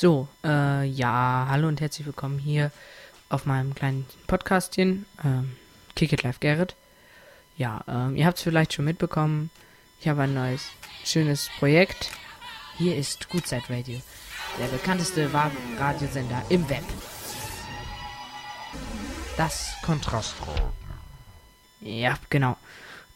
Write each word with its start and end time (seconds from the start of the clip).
So, 0.00 0.28
äh, 0.44 0.84
ja, 0.84 1.48
hallo 1.50 1.66
und 1.66 1.80
herzlich 1.80 2.06
willkommen 2.06 2.38
hier 2.38 2.70
auf 3.30 3.46
meinem 3.46 3.74
kleinen 3.74 4.06
Podcastchen, 4.28 5.06
ähm, 5.24 5.56
Kick 5.96 6.12
It 6.12 6.22
Live 6.22 6.38
Garrett. 6.38 6.76
Ja, 7.56 7.82
ähm, 7.88 8.14
ihr 8.14 8.24
habt 8.24 8.36
es 8.36 8.44
vielleicht 8.44 8.72
schon 8.72 8.84
mitbekommen, 8.84 9.50
ich 9.98 10.06
habe 10.06 10.22
ein 10.22 10.34
neues, 10.34 10.68
schönes 11.04 11.50
Projekt. 11.58 12.12
Hier 12.76 12.94
ist 12.94 13.28
Gutzeit 13.28 13.68
Radio, 13.68 14.00
der 14.60 14.68
bekannteste 14.68 15.28
Radiosender 15.80 16.44
im 16.48 16.70
Web. 16.70 16.84
Das 19.36 19.72
Kontrastradio. 19.82 20.70
Ja, 21.80 22.16
genau. 22.30 22.56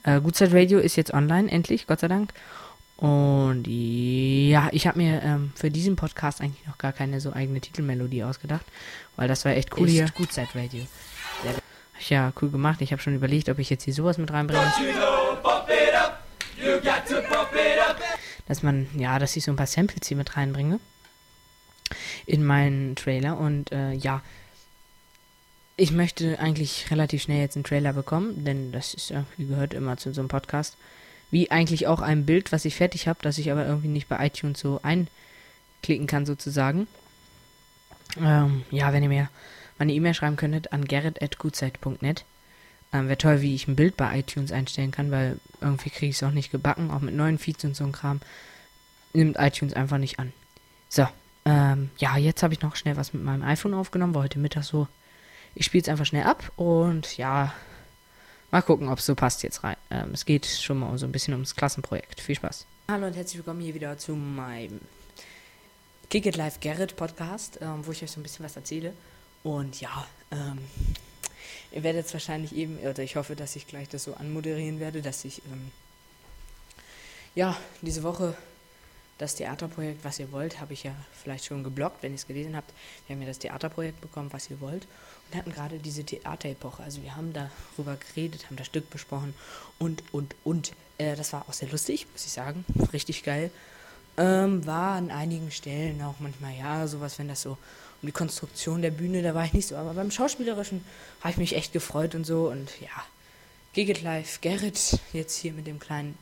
Äh, 0.02 0.20
Gutzeit 0.20 0.52
Radio 0.52 0.80
ist 0.80 0.96
jetzt 0.96 1.14
online, 1.14 1.48
endlich, 1.48 1.86
Gott 1.86 2.00
sei 2.00 2.08
Dank. 2.08 2.34
Und 3.02 3.64
ja, 3.66 4.68
ich 4.70 4.86
habe 4.86 4.98
mir 4.98 5.22
ähm, 5.24 5.52
für 5.56 5.72
diesen 5.72 5.96
Podcast 5.96 6.40
eigentlich 6.40 6.64
noch 6.68 6.78
gar 6.78 6.92
keine 6.92 7.20
so 7.20 7.32
eigene 7.32 7.60
Titelmelodie 7.60 8.22
ausgedacht, 8.22 8.64
weil 9.16 9.26
das 9.26 9.44
war 9.44 9.56
echt 9.56 9.76
cool 9.76 9.88
ist 9.88 9.94
hier. 9.94 10.06
Gutzeit 10.14 10.54
Radio. 10.54 10.86
Ja, 12.08 12.32
cool 12.40 12.50
gemacht. 12.50 12.80
Ich 12.80 12.92
habe 12.92 13.02
schon 13.02 13.16
überlegt, 13.16 13.48
ob 13.48 13.58
ich 13.58 13.70
jetzt 13.70 13.82
hier 13.82 13.92
sowas 13.92 14.18
mit 14.18 14.32
reinbringe. 14.32 14.72
Dass 18.46 18.62
man, 18.62 18.86
ja, 18.96 19.18
dass 19.18 19.34
ich 19.34 19.42
so 19.42 19.50
ein 19.50 19.56
paar 19.56 19.66
Samples 19.66 20.06
hier 20.06 20.16
mit 20.16 20.36
reinbringe 20.36 20.78
in 22.24 22.44
meinen 22.44 22.94
Trailer. 22.94 23.36
Und 23.36 23.72
äh, 23.72 23.94
ja, 23.94 24.22
ich 25.76 25.90
möchte 25.90 26.38
eigentlich 26.38 26.88
relativ 26.92 27.22
schnell 27.22 27.40
jetzt 27.40 27.56
einen 27.56 27.64
Trailer 27.64 27.94
bekommen, 27.94 28.44
denn 28.44 28.70
das 28.70 28.94
ist 28.94 29.10
irgendwie 29.10 29.46
gehört 29.46 29.74
immer 29.74 29.96
zu 29.96 30.14
so 30.14 30.20
einem 30.20 30.28
Podcast. 30.28 30.76
Wie 31.32 31.50
eigentlich 31.50 31.88
auch 31.88 32.00
ein 32.00 32.26
Bild, 32.26 32.52
was 32.52 32.64
ich 32.64 32.76
fertig 32.76 33.08
habe, 33.08 33.18
das 33.22 33.38
ich 33.38 33.50
aber 33.50 33.66
irgendwie 33.66 33.88
nicht 33.88 34.08
bei 34.08 34.24
iTunes 34.24 34.60
so 34.60 34.80
einklicken 34.82 36.06
kann, 36.06 36.26
sozusagen. 36.26 36.86
Ähm, 38.20 38.64
ja, 38.70 38.92
wenn 38.92 39.02
ihr 39.02 39.08
mir 39.08 39.28
meine 39.78 39.94
E-Mail 39.94 40.14
schreiben 40.14 40.36
könntet 40.36 40.72
an 40.72 40.84
gerrit.gutzeit.net. 40.84 42.24
Ähm, 42.92 43.08
Wäre 43.08 43.16
toll, 43.16 43.40
wie 43.40 43.54
ich 43.54 43.66
ein 43.66 43.76
Bild 43.76 43.96
bei 43.96 44.18
iTunes 44.18 44.52
einstellen 44.52 44.90
kann, 44.90 45.10
weil 45.10 45.38
irgendwie 45.62 45.88
kriege 45.88 46.10
ich 46.10 46.16
es 46.16 46.22
auch 46.22 46.32
nicht 46.32 46.52
gebacken, 46.52 46.90
auch 46.90 47.00
mit 47.00 47.14
neuen 47.14 47.38
Feeds 47.38 47.64
und 47.64 47.74
so 47.74 47.84
ein 47.84 47.92
Kram. 47.92 48.20
Nimmt 49.14 49.38
iTunes 49.38 49.72
einfach 49.72 49.98
nicht 49.98 50.18
an. 50.18 50.32
So, 50.90 51.08
ähm, 51.46 51.90
ja, 51.96 52.18
jetzt 52.18 52.42
habe 52.42 52.52
ich 52.52 52.60
noch 52.60 52.76
schnell 52.76 52.96
was 52.96 53.14
mit 53.14 53.24
meinem 53.24 53.42
iPhone 53.42 53.72
aufgenommen, 53.72 54.14
war 54.14 54.22
heute 54.22 54.38
Mittag 54.38 54.64
so. 54.64 54.86
Ich 55.54 55.64
spiele 55.64 55.82
es 55.82 55.88
einfach 55.88 56.06
schnell 56.06 56.24
ab 56.24 56.52
und 56.56 57.16
ja, 57.16 57.52
Mal 58.52 58.60
gucken, 58.60 58.90
ob 58.90 58.98
es 58.98 59.06
so 59.06 59.14
passt 59.14 59.42
jetzt 59.42 59.64
rein. 59.64 59.76
Ähm, 59.90 60.10
es 60.12 60.26
geht 60.26 60.44
schon 60.44 60.78
mal 60.78 60.98
so 60.98 61.06
ein 61.06 61.12
bisschen 61.12 61.32
ums 61.32 61.56
Klassenprojekt. 61.56 62.20
Viel 62.20 62.34
Spaß. 62.34 62.66
Hallo 62.88 63.06
und 63.06 63.16
herzlich 63.16 63.38
willkommen 63.38 63.62
hier 63.62 63.72
wieder 63.72 63.96
zu 63.96 64.14
meinem 64.14 64.78
Kick 66.10 66.26
It 66.26 66.36
Live 66.36 66.60
Garrett 66.60 66.94
Podcast, 66.94 67.58
ähm, 67.62 67.86
wo 67.86 67.92
ich 67.92 68.02
euch 68.02 68.10
so 68.10 68.20
ein 68.20 68.22
bisschen 68.22 68.44
was 68.44 68.54
erzähle. 68.54 68.92
Und 69.42 69.80
ja, 69.80 70.06
ähm, 70.30 70.58
ihr 71.70 71.82
werdet 71.82 72.04
es 72.04 72.12
wahrscheinlich 72.12 72.54
eben, 72.54 72.76
oder 72.80 73.02
ich 73.02 73.16
hoffe, 73.16 73.36
dass 73.36 73.56
ich 73.56 73.66
gleich 73.66 73.88
das 73.88 74.04
so 74.04 74.12
anmoderieren 74.16 74.80
werde, 74.80 75.00
dass 75.00 75.24
ich, 75.24 75.40
ähm, 75.50 75.70
ja, 77.34 77.56
diese 77.80 78.02
Woche 78.02 78.36
das 79.18 79.36
Theaterprojekt, 79.36 80.04
was 80.04 80.18
ihr 80.18 80.32
wollt, 80.32 80.60
habe 80.60 80.72
ich 80.72 80.82
ja 80.82 80.92
vielleicht 81.12 81.44
schon 81.44 81.62
geblockt, 81.62 82.02
wenn 82.02 82.12
ihr 82.12 82.16
es 82.16 82.26
gelesen 82.26 82.56
habt. 82.56 82.72
Wir 83.06 83.14
haben 83.14 83.22
ja 83.22 83.28
das 83.28 83.38
Theaterprojekt 83.38 84.00
bekommen, 84.00 84.32
was 84.32 84.50
ihr 84.50 84.60
wollt. 84.60 84.86
Und 85.30 85.38
hatten 85.38 85.52
gerade 85.52 85.78
diese 85.78 86.04
Theaterepoche. 86.04 86.82
Also 86.82 87.02
wir 87.02 87.14
haben 87.14 87.32
darüber 87.32 87.96
geredet, 87.96 88.46
haben 88.46 88.56
das 88.56 88.66
Stück 88.66 88.90
besprochen 88.90 89.34
und, 89.78 90.02
und, 90.12 90.34
und. 90.44 90.72
Äh, 90.98 91.16
das 91.16 91.32
war 91.32 91.46
auch 91.48 91.52
sehr 91.52 91.68
lustig, 91.68 92.06
muss 92.12 92.26
ich 92.26 92.32
sagen. 92.32 92.64
Richtig 92.92 93.22
geil. 93.22 93.50
Ähm, 94.16 94.66
war 94.66 94.96
an 94.96 95.10
einigen 95.10 95.50
Stellen 95.50 96.02
auch 96.02 96.16
manchmal, 96.18 96.54
ja, 96.54 96.86
sowas, 96.86 97.18
wenn 97.18 97.28
das 97.28 97.42
so 97.42 97.52
um 98.02 98.06
die 98.06 98.12
Konstruktion 98.12 98.82
der 98.82 98.90
Bühne, 98.90 99.22
da 99.22 99.34
war 99.34 99.44
ich 99.44 99.52
nicht 99.52 99.68
so. 99.68 99.76
Aber 99.76 99.94
beim 99.94 100.10
Schauspielerischen 100.10 100.84
habe 101.20 101.30
ich 101.30 101.36
mich 101.38 101.56
echt 101.56 101.72
gefreut 101.72 102.14
und 102.14 102.24
so. 102.24 102.48
Und 102.48 102.80
ja, 102.80 103.04
Gigit 103.72 104.02
Live, 104.02 104.40
Gerrit, 104.40 104.98
jetzt 105.12 105.36
hier 105.36 105.52
mit 105.52 105.66
dem 105.66 105.78
kleinen 105.78 106.18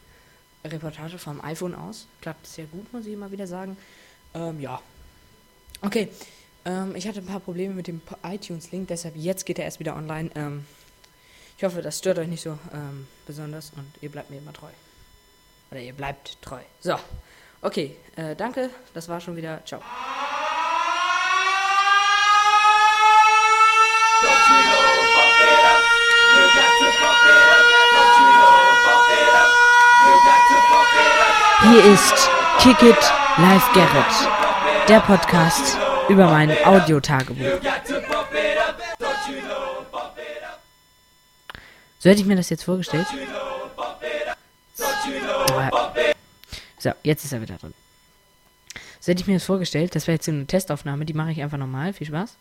Reportage 0.65 1.19
vom 1.19 1.43
iPhone 1.43 1.75
aus. 1.75 2.07
Klappt 2.21 2.47
sehr 2.47 2.67
gut, 2.67 2.93
muss 2.93 3.07
ich 3.07 3.13
immer 3.13 3.31
wieder 3.31 3.47
sagen. 3.47 3.77
Ähm, 4.35 4.61
ja. 4.61 4.81
Okay. 5.83 6.09
Ähm, 6.65 6.95
ich 6.95 7.09
hatte 7.09 7.21
ein 7.21 7.27
paar 7.27 7.41
Probleme 7.41 7.75
mit 7.75 7.87
dem 7.87 8.03
iTunes-Link, 8.23 8.89
deshalb 8.89 9.17
jetzt 9.17 9.47
geht 9.47 9.59
er 9.59 9.65
erst 9.65 9.81
wieder 9.81 9.97
online. 9.97 10.31
Ähm, 10.35 10.67
ich 11.57 11.65
hoffe, 11.65 11.83
das 11.83 11.99
stört 11.99 12.19
euch 12.19 12.29
nicht 12.29 12.43
so 12.43 12.59
ähm, 12.73 13.07
besonders 13.27 13.73
und 13.77 13.87
ihr 14.01 14.11
bleibt 14.11 14.31
mir 14.31 14.39
immer 14.39 14.53
treu. 14.53 14.71
Oder 15.71 15.81
ihr 15.81 15.93
bleibt 15.93 16.41
treu. 16.43 16.61
So. 16.81 16.97
Okay. 17.63 17.97
Äh, 18.17 18.35
danke. 18.37 18.71
Das 18.95 19.09
war 19.09 19.21
schon 19.21 19.37
wieder. 19.37 19.65
Ciao. 19.65 19.81
Hier 31.63 31.85
ist 31.93 32.31
Kick 32.61 32.83
It 32.83 33.13
Live 33.37 33.73
Garrett, 33.75 34.89
der 34.89 35.01
Podcast 35.01 35.77
über 36.09 36.27
mein 36.27 36.51
Audiotagebuch. 36.65 37.61
So 41.99 42.09
hätte 42.09 42.21
ich 42.23 42.27
mir 42.27 42.37
das 42.37 42.49
jetzt 42.49 42.65
vorgestellt. 42.65 43.07
So, 46.79 46.93
jetzt 47.03 47.25
ist 47.25 47.33
er 47.33 47.43
wieder 47.43 47.57
drin. 47.57 47.75
So 49.01 49.11
hätte 49.11 49.21
ich 49.21 49.27
mir 49.27 49.35
das 49.35 49.45
vorgestellt. 49.45 49.95
Das 49.95 50.07
wäre 50.07 50.17
jetzt 50.17 50.29
eine 50.31 50.47
Testaufnahme. 50.47 51.05
Die 51.05 51.13
mache 51.13 51.33
ich 51.33 51.43
einfach 51.43 51.59
nochmal. 51.59 51.93
Viel 51.93 52.07
Spaß. 52.07 52.37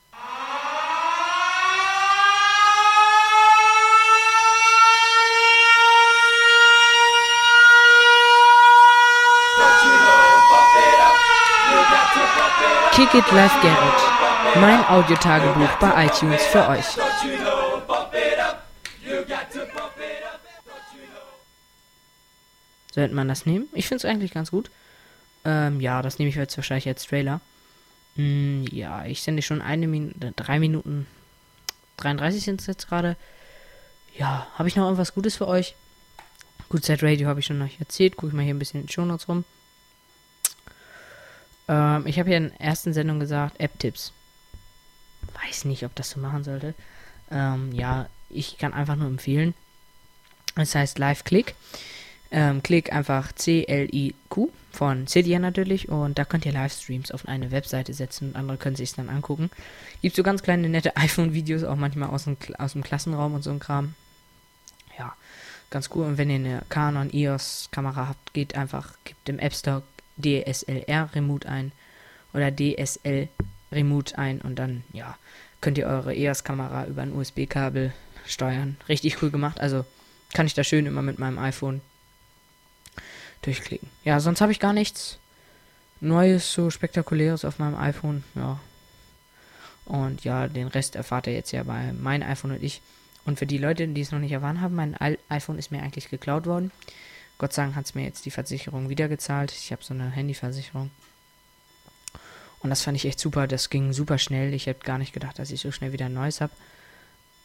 Kick 12.92 13.14
It 13.14 13.32
Live 13.32 13.62
Garrett. 13.62 14.56
Mein 14.56 14.86
Audiotagebuch 14.88 15.70
bei 15.80 16.06
iTunes 16.06 16.44
für 16.46 16.68
euch. 16.68 16.86
Sollte 22.92 23.14
man 23.14 23.28
das 23.28 23.46
nehmen? 23.46 23.68
Ich 23.74 23.88
finde 23.88 24.06
es 24.06 24.06
eigentlich 24.06 24.34
ganz 24.34 24.52
gut. 24.52 24.70
Ähm, 25.46 25.80
ja, 25.80 26.02
das 26.02 26.20
nehme 26.20 26.30
ich 26.30 26.36
jetzt 26.36 26.58
wahrscheinlich 26.58 26.88
als 26.88 27.06
Trailer. 27.06 27.42
Hm, 28.16 28.66
ja, 28.72 29.06
ich 29.06 29.22
sende 29.22 29.42
schon 29.42 29.62
eine 29.62 29.88
Minute, 29.88 30.34
drei 30.36 30.60
Minuten 30.60 31.08
33 31.98 32.44
sind 32.44 32.62
es 32.62 32.68
jetzt 32.68 32.88
gerade. 32.88 33.16
Ja, 34.18 34.48
habe 34.56 34.68
ich 34.68 34.76
noch 34.76 34.86
irgendwas 34.86 35.14
Gutes 35.14 35.36
für 35.38 35.48
euch? 35.48 35.76
Gut, 36.70 36.84
Set 36.84 37.04
Radio 37.04 37.28
habe 37.28 37.40
ich 37.40 37.46
schon 37.46 37.62
euch 37.62 37.80
erzählt. 37.80 38.16
Gucke 38.16 38.28
ich 38.28 38.34
mal 38.34 38.44
hier 38.44 38.54
ein 38.54 38.60
bisschen 38.60 38.82
in 38.82 38.88
den 38.88 38.92
Show 38.92 39.06
Notes 39.06 39.28
rum. 39.28 39.44
Ähm, 41.70 42.08
ich 42.08 42.20
habe 42.20 42.32
ja 42.32 42.38
in 42.38 42.50
der 42.50 42.60
ersten 42.60 42.92
Sendung 42.92 43.20
gesagt, 43.20 43.60
App-Tipps. 43.60 44.12
Weiß 45.46 45.66
nicht, 45.66 45.86
ob 45.86 45.96
das 45.96 46.10
so 46.10 46.20
machen 46.20 46.44
sollte. 46.44 46.74
Ähm, 47.32 47.72
ja, 47.72 48.10
ich 48.30 48.58
kann 48.58 48.74
einfach 48.74 48.96
nur 48.96 49.08
empfehlen. 49.08 49.54
Das 50.56 50.76
heißt 50.76 51.00
Live-Click. 51.00 51.56
Ähm, 52.32 52.62
klick 52.62 52.94
einfach 52.94 53.32
C-L-I-Q 53.32 54.50
von 54.72 55.08
Cydia 55.08 55.40
natürlich 55.40 55.90
und 55.90 56.20
da 56.20 56.26
könnt 56.26 56.46
ihr 56.46 56.52
Livestreams 56.52 57.12
auf 57.12 57.28
eine 57.28 57.50
Webseite 57.50 57.92
setzen 57.92 58.30
und 58.30 58.36
andere 58.36 58.58
können 58.58 58.76
sich 58.76 58.94
dann 58.94 59.10
angucken. 59.10 59.50
Gibt 60.04 60.16
so 60.16 60.22
ganz 60.22 60.44
kleine 60.44 60.70
nette 60.70 60.96
iPhone-Videos, 60.98 61.64
auch 61.64 61.76
manchmal 61.76 62.10
aus 62.10 62.26
dem, 62.26 62.38
aus 62.58 62.74
dem 62.74 62.84
Klassenraum 62.84 63.34
und 63.34 63.44
so 63.44 63.50
ein 63.50 63.60
Kram. 63.60 63.96
Ja, 64.98 65.16
ganz 65.72 65.90
cool. 65.96 66.06
Und 66.06 66.18
wenn 66.20 66.30
ihr 66.30 66.36
eine 66.36 66.62
Canon 66.70 67.12
EOS 67.12 67.70
Kamera 67.72 68.10
habt, 68.10 68.34
geht 68.34 68.56
einfach, 68.56 68.94
gebt 69.06 69.28
im 69.28 69.40
App 69.40 69.56
Store 69.56 69.82
DSLR 70.20 71.10
Remote 71.16 71.48
ein 71.48 71.72
oder 72.34 72.52
DSL 72.52 73.28
Remote 73.72 74.18
ein 74.18 74.42
und 74.42 74.58
dann, 74.58 74.84
ja, 74.94 75.18
könnt 75.62 75.78
ihr 75.78 75.88
eure 75.88 76.16
EOS-Kamera 76.16 76.86
über 76.86 77.02
ein 77.02 77.14
USB-Kabel 77.14 77.94
steuern. 78.26 78.78
Richtig 78.88 79.22
cool 79.22 79.32
gemacht. 79.32 79.60
Also 79.60 79.86
kann 80.34 80.46
ich 80.46 80.54
da 80.54 80.64
schön 80.64 80.86
immer 80.86 81.02
mit 81.02 81.20
meinem 81.20 81.40
iPhone 81.40 81.82
durchklicken. 83.42 83.90
Ja, 84.04 84.20
sonst 84.20 84.42
habe 84.42 84.52
ich 84.52 84.60
gar 84.60 84.74
nichts 84.74 85.20
Neues, 86.02 86.54
so 86.54 86.70
spektakuläres 86.70 87.44
auf 87.44 87.60
meinem 87.60 87.76
iPhone. 87.76 88.24
Ja. 88.36 88.60
Und 89.86 90.24
ja, 90.24 90.48
den 90.48 90.68
Rest 90.68 90.96
erfahrt 90.96 91.28
ihr 91.28 91.34
jetzt 91.34 91.52
ja 91.52 91.64
bei 91.64 91.92
meinem 91.94 92.30
iPhone 92.30 92.52
und 92.52 92.64
ich. 92.64 92.82
Und 93.26 93.38
für 93.38 93.46
die 93.46 93.58
Leute, 93.58 93.88
die 93.88 94.02
es 94.02 94.12
noch 94.12 94.20
nicht 94.20 94.32
erfahren 94.32 94.62
haben, 94.62 94.76
mein 94.76 94.96
iPhone 95.28 95.60
ist 95.60 95.72
mir 95.72 95.82
eigentlich 95.82 96.10
geklaut 96.10 96.46
worden. 96.46 96.72
Gott 97.40 97.54
sei 97.54 97.64
Dank 97.64 97.76
hat 97.76 97.86
es 97.86 97.96
mir 97.96 98.04
jetzt 98.04 98.26
die 98.26 98.32
Versicherung 98.32 98.90
wieder 98.90 99.08
gezahlt. 99.08 99.52
Ich 99.52 99.72
habe 99.72 99.84
so 99.84 99.96
eine 99.96 100.12
Handyversicherung. 100.12 100.92
Und 102.60 102.70
das 102.70 102.84
fand 102.84 102.98
ich 102.98 103.06
echt 103.06 103.20
super. 103.20 103.48
Das 103.48 103.72
ging 103.72 103.92
super 103.92 104.20
schnell. 104.20 104.54
Ich 104.54 104.68
hätte 104.68 104.86
gar 104.86 105.00
nicht 105.00 105.14
gedacht, 105.14 105.40
dass 105.40 105.50
ich 105.50 105.62
so 105.62 105.72
schnell 105.72 105.92
wieder 105.92 106.06
ein 106.06 106.14
neues 106.14 106.42
habe. 106.42 106.54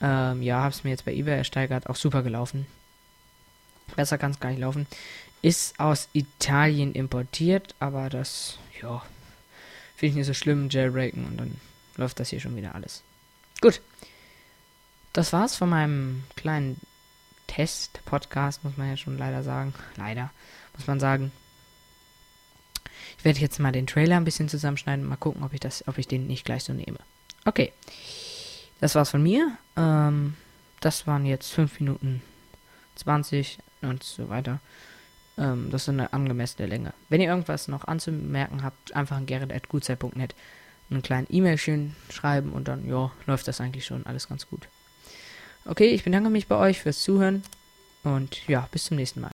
Ähm, 0.02 0.42
ja, 0.42 0.58
habe 0.58 0.74
es 0.74 0.84
mir 0.84 0.90
jetzt 0.90 1.06
bei 1.06 1.14
eBay 1.14 1.38
ersteigert. 1.38 1.88
Auch 1.88 1.96
super 1.96 2.22
gelaufen. 2.22 2.66
Besser 3.96 4.18
kann 4.18 4.32
es 4.32 4.40
gar 4.40 4.50
nicht 4.50 4.60
laufen. 4.60 4.86
Ist 5.40 5.80
aus 5.80 6.08
Italien 6.12 6.92
importiert, 6.92 7.74
aber 7.78 8.10
das, 8.10 8.58
ja, 8.82 9.02
Finde 9.96 10.10
ich 10.10 10.16
nicht 10.16 10.26
so 10.26 10.34
schlimm, 10.34 10.68
jailbreaken 10.70 11.24
und 11.24 11.36
dann 11.36 11.60
läuft 11.96 12.18
das 12.18 12.30
hier 12.30 12.40
schon 12.40 12.56
wieder 12.56 12.74
alles. 12.74 13.02
Gut. 13.60 13.80
Das 15.12 15.32
war's 15.32 15.54
von 15.54 15.68
meinem 15.68 16.24
kleinen 16.34 16.80
Test-Podcast, 17.46 18.64
muss 18.64 18.76
man 18.76 18.88
ja 18.88 18.96
schon 18.96 19.18
leider 19.18 19.42
sagen. 19.42 19.74
Leider, 19.96 20.30
muss 20.76 20.86
man 20.86 21.00
sagen. 21.00 21.32
Ich 23.18 23.24
werde 23.24 23.40
jetzt 23.40 23.58
mal 23.58 23.72
den 23.72 23.86
Trailer 23.86 24.16
ein 24.16 24.24
bisschen 24.24 24.48
zusammenschneiden 24.48 25.04
und 25.04 25.08
mal 25.08 25.16
gucken, 25.16 25.44
ob 25.44 25.52
ich 25.52 25.60
das, 25.60 25.86
ob 25.88 25.98
ich 25.98 26.08
den 26.08 26.26
nicht 26.26 26.44
gleich 26.44 26.64
so 26.64 26.72
nehme. 26.72 26.98
Okay. 27.44 27.72
Das 28.80 28.94
war's 28.94 29.10
von 29.10 29.22
mir. 29.22 29.56
Ähm, 29.76 30.34
das 30.80 31.06
waren 31.06 31.24
jetzt 31.24 31.50
5 31.52 31.80
Minuten 31.80 32.22
20 32.96 33.58
und 33.82 34.02
so 34.02 34.28
weiter. 34.28 34.60
Ähm, 35.38 35.70
das 35.70 35.82
ist 35.82 35.88
eine 35.88 36.12
angemessene 36.12 36.68
Länge. 36.68 36.92
Wenn 37.08 37.20
ihr 37.20 37.28
irgendwas 37.28 37.68
noch 37.68 37.84
anzumerken 37.84 38.62
habt, 38.62 38.94
einfach 38.94 39.16
an 39.16 39.26
gerrit.gutzeit.net 39.26 40.34
einen 40.90 41.02
kleinen 41.02 41.26
E-Mail 41.30 41.58
schön 41.58 41.96
schreiben 42.10 42.52
und 42.52 42.68
dann, 42.68 42.86
ja, 42.86 43.10
läuft 43.26 43.48
das 43.48 43.60
eigentlich 43.60 43.86
schon 43.86 44.06
alles 44.06 44.28
ganz 44.28 44.48
gut. 44.48 44.68
Okay, 45.66 45.88
ich 45.88 46.04
bedanke 46.04 46.30
mich 46.30 46.46
bei 46.46 46.56
euch 46.56 46.80
fürs 46.80 47.02
Zuhören 47.02 47.42
und 48.02 48.46
ja, 48.48 48.68
bis 48.70 48.84
zum 48.84 48.96
nächsten 48.96 49.20
Mal. 49.20 49.22